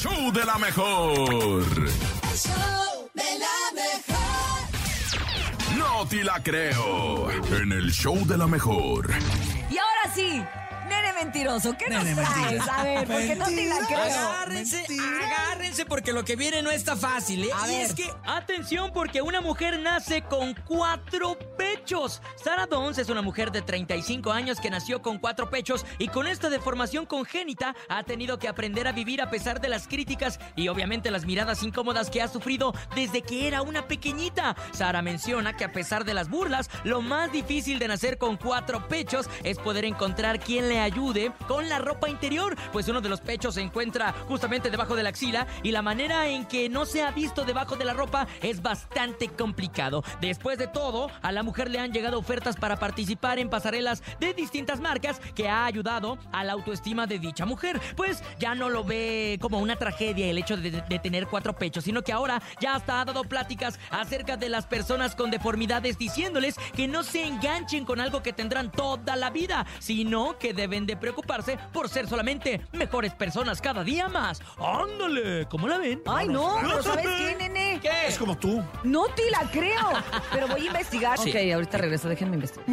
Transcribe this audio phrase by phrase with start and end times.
[0.00, 1.18] show de la mejor.
[1.18, 1.88] El
[2.36, 5.78] show de la mejor.
[5.78, 7.30] No te la creo.
[7.30, 9.10] En el show de la mejor.
[9.70, 10.42] Y ahora sí,
[10.88, 12.36] nene mentiroso, ¿qué nos Nene traes?
[12.40, 12.70] mentiroso.
[12.72, 13.98] A ver, porque no te la creo.
[14.00, 14.84] Agárrense,
[15.24, 17.50] agárrense porque lo que viene no está fácil, ¿eh?
[17.54, 17.86] A y ver.
[17.86, 21.38] es que Atención porque una mujer nace con cuatro
[21.74, 22.22] pechos.
[22.36, 26.26] Sara Dons es una mujer de 35 años que nació con cuatro pechos y con
[26.26, 30.68] esta deformación congénita ha tenido que aprender a vivir a pesar de las críticas y
[30.68, 34.56] obviamente las miradas incómodas que ha sufrido desde que era una pequeñita.
[34.72, 38.88] Sara menciona que a pesar de las burlas, lo más difícil de nacer con cuatro
[38.88, 43.20] pechos es poder encontrar quien le ayude con la ropa interior, pues uno de los
[43.20, 47.02] pechos se encuentra justamente debajo de la axila y la manera en que no se
[47.02, 50.02] ha visto debajo de la ropa es bastante complicado.
[50.22, 54.34] Después de todo, a la mujer le han llegado ofertas para participar en pasarelas de
[54.34, 58.84] distintas marcas que ha ayudado a la autoestima de dicha mujer, pues ya no lo
[58.84, 62.74] ve como una tragedia el hecho de, de tener cuatro pechos, sino que ahora ya
[62.74, 67.84] hasta ha dado pláticas acerca de las personas con deformidades diciéndoles que no se enganchen
[67.84, 72.60] con algo que tendrán toda la vida, sino que deben de preocuparse por ser solamente
[72.72, 74.40] mejores personas cada día más.
[74.58, 75.46] ¡Ándale!
[75.48, 76.02] ¿Cómo la ven?
[76.06, 77.78] Ay, no, pero ¿sabes qué, nene?
[77.80, 77.88] ¿Qué?
[78.06, 78.62] es como tú.
[78.84, 79.92] No te la creo.
[80.32, 81.18] Pero voy a investigar.
[81.18, 81.32] Sí.
[81.48, 82.66] Ok, ahorita regreso, déjenme investigar.